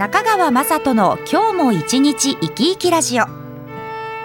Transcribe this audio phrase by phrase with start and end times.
[0.00, 3.24] 中川雅人の今日も一日生き生きラジオ。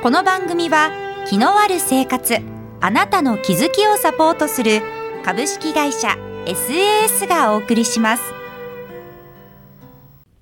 [0.02, 0.90] この番組は
[1.27, 2.38] 気のある生活
[2.80, 4.82] あなたの気づきをサポートする
[5.26, 6.16] 株式会社
[6.46, 8.23] SAS がお送りします。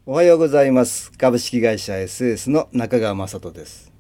[0.05, 1.12] おはようございます。
[1.13, 3.91] 株式会社 SAS の中川雅人です。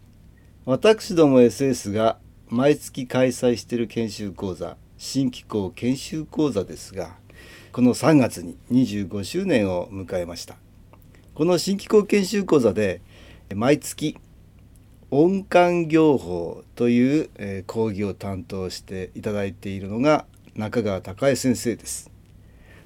[0.65, 7.15] 私ども SAS が毎月開催している研修講座新機構研修講座ですが
[7.71, 10.57] この3月に25周年を迎えました。
[11.35, 13.01] この新機構研修講座で
[13.55, 14.17] 毎月
[15.09, 20.25] 音感業法という、え講義を担当していただいているのが
[20.55, 22.11] 中川孝恵先生です。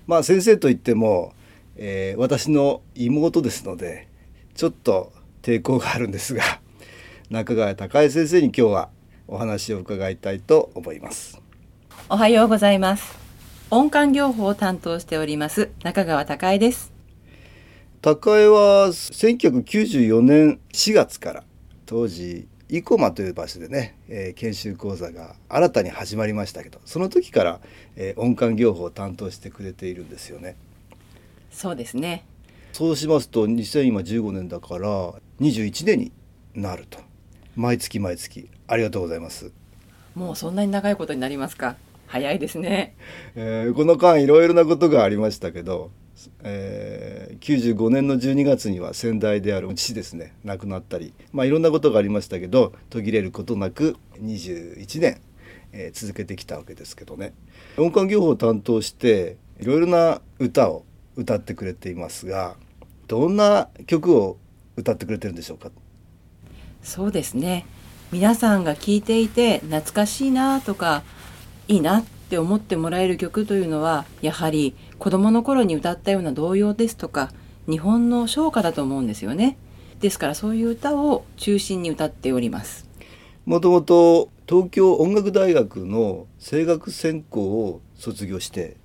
[0.07, 1.33] まあ先生といっても、
[1.75, 4.07] えー、私の妹ですので
[4.55, 5.11] ちょっと
[5.41, 6.43] 抵抗があるんですが
[7.29, 8.89] 中川孝恵先生に今日は
[9.27, 11.41] お話を伺いたいと思います。
[12.09, 13.17] おはようございます。
[13.69, 16.96] 音感療法を担当しております中川孝恵です。
[18.01, 21.43] 高江は1994年4月から
[21.85, 27.59] 当時生駒という場所でね、えー、研修講座が新たに始まりましたけどその時から、
[27.95, 30.55] えー、音感療法を担当してくれているんですよね。
[31.49, 32.25] そうですね。
[32.71, 36.11] そうしますと2015年だから21年に
[36.53, 36.99] なると。
[37.55, 38.47] 毎月毎月。
[38.67, 39.51] ありがとうございます。
[40.13, 41.77] もうそんなに長いことになりますか？
[42.07, 42.95] 早いですね、
[43.35, 45.91] えー、この間いろいろなことがありましたけど
[46.43, 55.21] えー、95年の12月には先代である父ですね亡くなったり、まあ、いろんなことがありましたけど途切れることなく21年、
[55.71, 57.33] えー、続けてきたわけですけどね。
[57.77, 60.85] 音感業法を担当していろいろな歌を
[61.15, 62.55] 歌ってくれていますが
[63.07, 64.37] どんな曲を
[64.75, 65.71] 歌ってくれてるんでしょうか？
[66.83, 67.65] そうですね。
[68.11, 71.03] 皆さんが聴いていて懐かしいなとか
[71.67, 77.31] いいなっって思ってもらえる曲というのはやはり子供の頃に歌ったような童謡ですとか
[77.69, 79.57] 日本の唱歌だと思うんですよね。
[80.01, 82.85] ですからそういう歌を中心に歌っております。
[83.45, 88.75] もともと東京音楽大学の声楽専攻を卒業して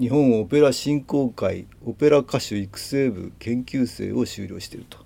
[0.00, 4.98] 日本オペラ振興会オペラ歌手育成部研究生を修了していると、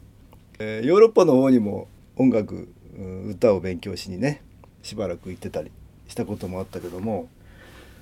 [0.61, 2.73] えー、ヨーロッパの方にも音楽
[3.29, 4.43] 歌を勉強しにね
[4.83, 5.71] しばらく行ってたり。
[6.09, 7.29] したこともあったけども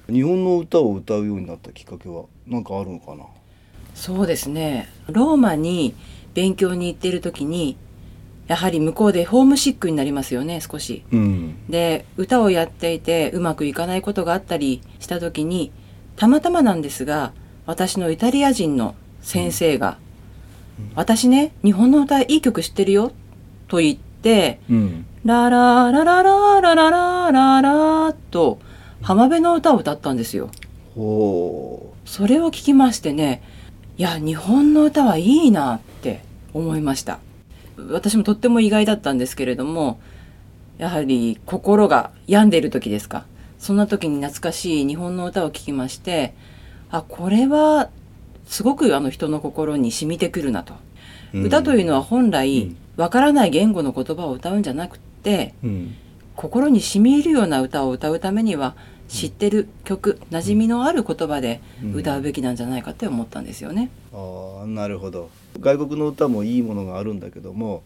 [0.08, 3.24] 日本の歌を歌うようになったきっかけは何かあるのかな？
[3.94, 4.88] そうですね。
[5.08, 5.94] ローマに
[6.34, 7.76] 勉強に行っている時に
[8.46, 11.02] やはり向こうでホームシックになりますよね少し。
[11.10, 15.72] うん、で歌をやっていてうまくいかないことがあったりした時に
[16.14, 17.32] たまたまなんですが
[17.64, 19.98] 私のイタリア人の先生が
[20.78, 23.10] 「うん、私ね日本の歌いい曲知ってるよ」
[23.66, 28.60] と言って、うん、ララララララララララと
[29.02, 30.50] 浜辺の歌を歌ったんですよ。
[30.94, 33.42] それを聞きましてね
[33.98, 36.22] いや日本の歌はいいなって
[36.54, 37.18] 思いました
[37.90, 40.00] 私もとっても意外だったんですけれども
[40.78, 43.26] やはり心が病んでいる時ですか
[43.58, 46.34] そんな時に懐かしい日本の歌を聴きまして
[46.88, 47.90] あこれは
[48.46, 50.74] すごくあの人の心に染みてくるなと、
[51.34, 54.98] うん、歌というのは本来わ、からない言語の言葉を歌うんじゃなく、
[55.62, 55.94] うん、
[56.34, 58.76] 心に染み入るような歌を歌うためには
[59.08, 61.60] 知ってる曲馴染みのある言葉で
[61.94, 63.90] 歌うべきなんじゃないかって思ったんですよね。
[64.12, 65.30] うん、あなるほど。
[65.60, 67.82] 外国の歌もいいものがあるんだけども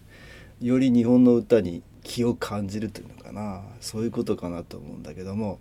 [0.60, 3.62] より日本の歌に気を感じるというのかな。
[3.80, 5.58] そういうことかなと思うんだけども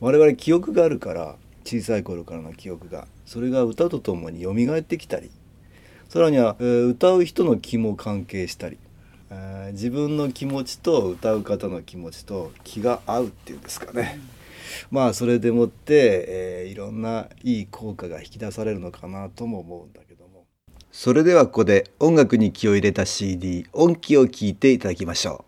[0.00, 5.30] 我々記憶があるから小さい頃からの記憶がそれが歌とともに蘇ってきたり
[6.08, 8.87] さらには、えー、歌う人の気も関係したり、えー、
[9.72, 14.18] 自分の気持ちと歌う方の気持ちと気が合うっていうんですかね。
[14.92, 14.96] うん。
[14.96, 20.46] まあそれでもって、えー、いろんないい効果が引き出されるのかなとも思うんだけども。
[20.90, 25.47] それではここで音楽に気を入れた CD 音気を聞いていただきましょう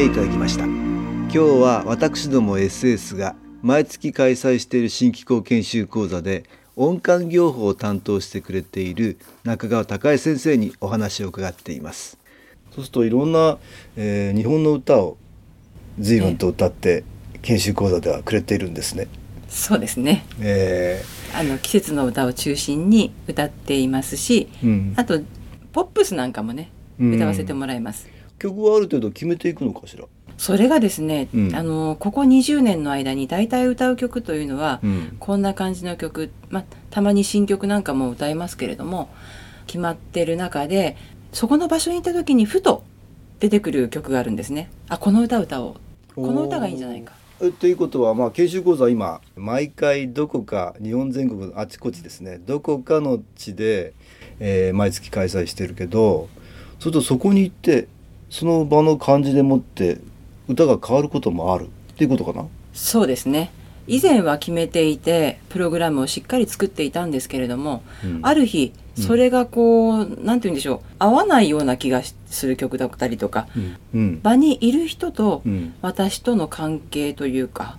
[0.00, 0.64] ていただきました。
[0.64, 6.44] 今日は私ども SS が毎月開催している新機構研修講座で
[6.74, 12.16] 音感業法を担当してくれている中川隆先生にお話を伺っています。
[12.74, 13.58] そうするといろんな、
[13.96, 15.18] えー、日本の歌を
[15.98, 17.04] 随分と歌って
[17.42, 19.06] 研修講座ではくれているんですね。
[19.50, 25.20] そうですね、えー、あの季節の歌を中心に歌っていますし、うん、あと
[25.74, 28.19] ポップスなんかもね歌わせてもらいます。
[28.40, 30.06] 曲はある程度決めていくのかしら？
[30.36, 39.10] それがですね、うん、あのここ20年の間に大体歌う曲というのは、うん、こんな感じの曲、まあ、たまに新曲なんかも歌いますけれども
[39.66, 40.96] 決まってる中で
[41.32, 42.82] そこの場所に行った時にふと
[43.38, 44.70] 出てくる曲があるんですね。
[44.88, 45.74] あこの歌歌おう。
[46.14, 47.12] この歌がいいんじゃないか。
[47.58, 53.94] ということは、まあ、研修講座今毎回どこか日本全国あちこちですねどこかの地で、
[54.40, 56.28] えー、毎月開催してるけど
[56.78, 57.88] それとそこに行って
[58.30, 59.98] その場の感じでもって
[60.48, 61.66] 歌が変わることもある。
[61.66, 61.68] っ
[62.00, 62.46] ていうことかな？
[62.72, 63.52] そうですね。
[63.86, 73.48] 以前は決めていてプログラムをしっかり作っていたんですけれども、うん、ある日それがこう、うん、なんて言うんでしょう合わないような気がする曲だったりとか、
[73.92, 75.42] うん、場にいる人と
[75.82, 77.76] 私との関係というか、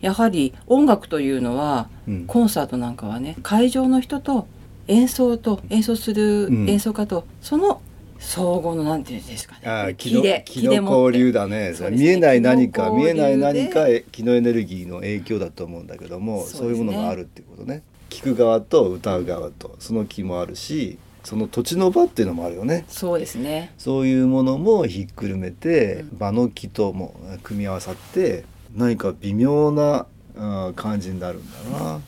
[0.00, 1.88] やはり音楽というのは、
[2.26, 4.46] コンサートなんかはね会場の人と
[4.88, 7.82] 演奏と演奏する演奏家と、その
[8.20, 9.60] 相互のなんていうんですかね。
[9.64, 11.72] ああ気の気の交流だね。
[11.72, 17.82] ね見えない何か見えない何か気のエネルギーの影響だと思うんだけども、そう、ね,、いうものがあるっていうことね。
[18.10, 22.84] 聞く側と歌う側とその気もあるし、その土地の場っていうのもあるよね。
[22.88, 23.72] そうですね。
[23.78, 28.44] そういうものもひっくるめて、うん、場の気とも組み合わさって
[28.76, 30.06] 何か微妙な
[30.76, 32.00] 感じになるんだな。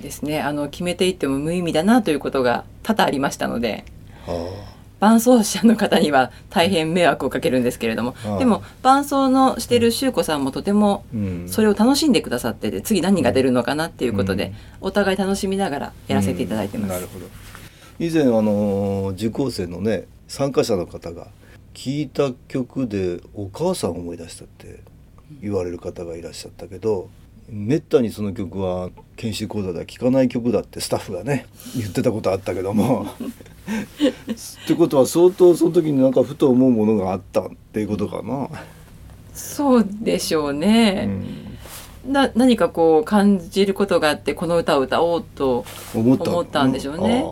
[0.00, 0.40] ですね。
[0.40, 3.84] あの決めていっても無意味だなということが多々ありましたので。
[4.24, 4.77] はあ。
[5.00, 11.04] 伴奏者の方には大変迷惑をかけるんですけれども、でも伴奏のしてる修子さんもとても
[11.46, 16.90] それを楽しんでくださってて次何が出るのかなっていうことで、お互い楽しみながらやらせていただいてます。
[16.90, 17.26] なるほど。
[17.98, 21.28] 以前あの受講生のね参加者の方が
[21.74, 24.80] 聞いた曲でお母さんを思い出したって
[25.40, 27.10] 言われる方がいらっしゃったけど
[27.48, 31.46] めったにその曲は研修講座では聴かない曲だってスタッフがね
[31.76, 33.06] 言ってたことあったけども
[33.68, 38.48] ってことは相当その時になんかふと思うものがあったっていうことかな。
[39.34, 41.08] そうでしょうね。
[42.06, 47.24] うん、な何かこう感じることがあってこの歌を歌おうと思ったんでしょうね。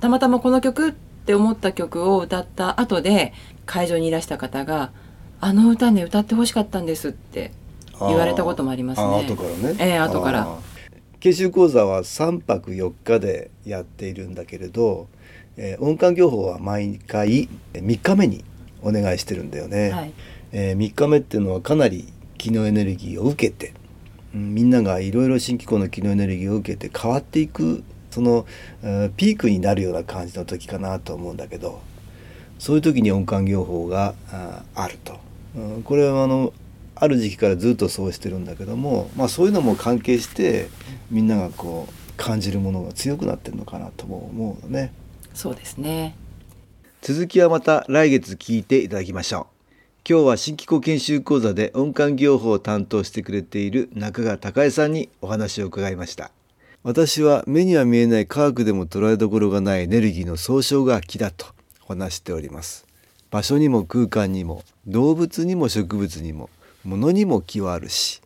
[0.00, 3.32] たまたまこの曲って思った曲を歌った後で
[3.66, 4.90] 会場にいらした方が
[5.40, 7.52] 「あの歌ね歌ってほしかったんです」って
[8.00, 9.24] 言われたこともありますね。
[9.28, 9.76] 後からね。
[9.78, 10.48] ええー、後から。
[11.20, 15.06] 研修講座は3泊4日でやっているんだけれど、
[15.56, 18.44] えー、音感業法は毎回3日目に
[18.82, 19.90] お願いしてるんだよね。
[19.90, 20.12] はい、
[20.52, 23.74] えー、3日目っていうのはかなり気のエネルギーを受けて、
[24.34, 28.46] うん、みんながいろいろ新機構の気のエネルギーを受けて変わっていくその、
[28.82, 31.80] えー、ピークになるような感じの時かなと思うんだけど
[32.58, 35.18] そういう時に音感業法がああると。
[35.54, 36.52] うん、これはあの
[36.94, 40.68] ある時期からずっとそうしてるんだけども、まあ、そういうのも関係して
[41.10, 44.92] みんながこう感じるものが強くなってるのかなとも思うのね。
[45.34, 46.14] そうですね
[47.00, 49.52] 続きはまた来月聞いていただきましょう。
[50.08, 56.30] 今日は新機構研修講座で音感業法を担当してくれている中川隆恵さんにお話を伺いました。
[56.84, 61.46] 私は目には見えない科学でも捉えどころがないエネルギーの総称が木だと
[61.88, 62.86] 話しております。
[63.32, 66.50] 場所にも空間にも動物にも植物にも
[66.84, 68.20] 物にも気はあるし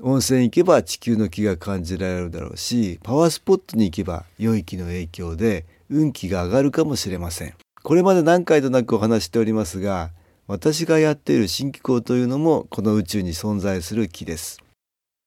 [0.00, 7.54] 温泉行けば地球の気が感じられるだろうしパワースポットに行けば良い気の影響で運気が上がるかもしれません。
[7.82, 10.10] これまで何回となくお話しておりますが
[10.46, 14.58] 私がやっている新機構というのもこの宇宙に存在する気です。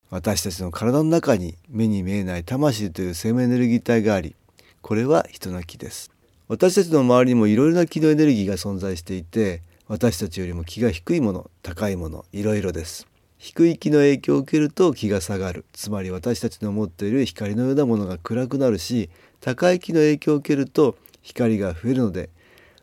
[0.10, 4.36] 私たちの体の中に目に見えない魂という生命エネルギー体があり
[4.81, 6.12] これは人の気です。
[6.48, 13.07] 私たちの周りにもいろいろな気のエネルギーが存在していて私たちよりも気が低いもの高いものいろいろです。
[13.38, 15.65] 低い気の影響を受けると気が下がる。
[15.74, 19.10] つまり私たちの持っている光のようなものが暗くなるし
[19.46, 22.32] 高い気の影響を受けると光が増えるので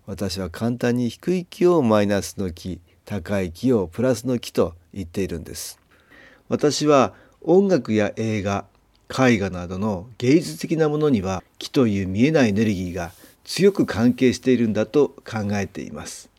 [0.06, 5.80] 私は簡単に低い気をマイナスの気高い気をプラスの気と言っているんです
[6.48, 8.64] 私は音楽や映画
[9.10, 13.10] 絵画などの芸術的なものには気という見えないエネルギーが
[13.42, 16.30] 強く関係しているんだと考えています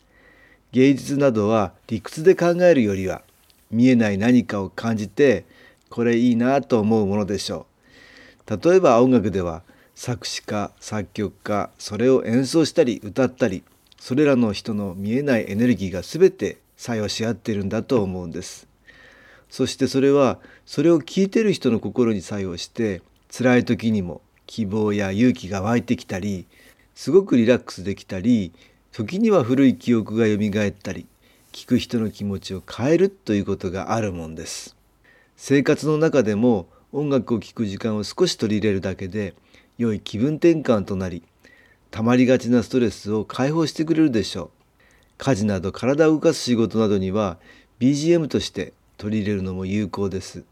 [0.71, 3.23] 芸術などは理屈で考えるよりは
[3.71, 5.43] 見えない何かを感じて
[5.89, 7.65] これいいなと思うものでしょ
[8.47, 8.69] う。
[8.69, 9.63] 例えば音楽では
[9.95, 13.63] 作詞家作曲家それを演奏したり歌ったり
[13.99, 18.67] それらの人の見えないエネルギーが全て作用し合ってるんだと思うんです。
[19.49, 26.47] そしてそれはそれを聞いてる人の心に作用して辛い時にも希望や勇気が湧いてきたり
[26.95, 28.51] すごくリラックスできたり
[28.91, 30.33] 時には古い記憶が蘇
[30.67, 31.05] ったり
[31.51, 34.75] 聞く人の気持ちを変えるということがあるもんです。
[35.37, 39.33] 生活の中でも音楽を聴く時間を少し取り入れるだけで
[39.77, 41.23] 良い気分転換となり
[41.93, 44.49] 溜まりがちなストレスを解放してくれるでしょう。
[45.19, 47.37] 家事など体を動かす仕事などには
[47.79, 50.43] BGM として取り入れるのも有効です。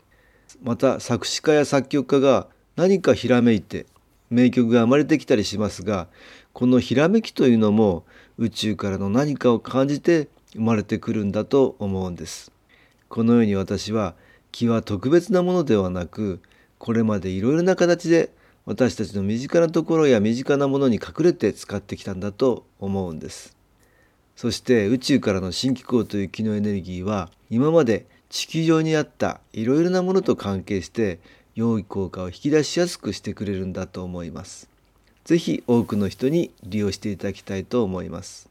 [0.62, 3.88] また作詞家や作曲家が何かひらめいて
[4.30, 6.08] 名曲が生まれてきたりしますが
[6.54, 8.04] このひらめきというのも
[8.38, 12.52] 宇宙からの何かを感じて生まれてくるんだと思うんです。
[13.10, 14.14] このように私は
[14.52, 16.40] 気は特別なものではなく
[16.78, 18.30] これまでいろいろな形で
[18.66, 23.56] 私たちの身近なところや身近なものに隠れて使ってきたんだと思うんです
[24.36, 31.20] そして宇宙からの新機構という気のエネルギーは今まで地球上にあったいろいろなものと関係して
[31.54, 34.70] 良い効果を引き出しやすくしてくれるんだと思います。
[35.26, 38.51] ぜひ多くの人に利用していただきたいと思います。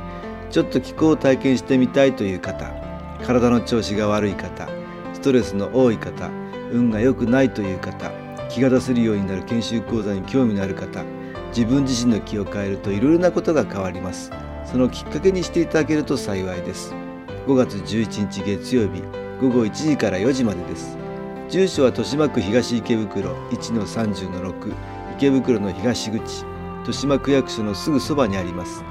[0.51, 2.65] ちょっと気候を体験してみたいという方
[3.25, 4.67] 体の調子が悪い方
[5.13, 6.29] ストレスの多い方
[6.71, 8.11] 運が良くないという方
[8.49, 11.05] 気が出せるようになる研修講座に興味のある方
[11.55, 14.31] 自分自身の気を変えるといろいろなことが変わります。
[14.65, 16.93] そのきっかけにしていただけると幸いです。
[17.45, 19.01] 5月11日月曜日
[19.41, 20.97] 午後1時から4時までです。
[21.49, 24.73] 住所は豊島区東池袋1-30-6
[25.17, 26.45] 池袋の東口
[26.79, 28.90] 豊島区役所のすぐそばにあります。